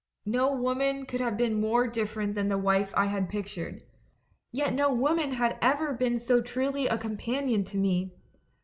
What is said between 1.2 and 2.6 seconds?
have been more different from the